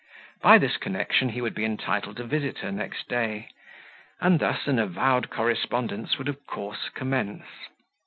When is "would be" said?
1.41-1.63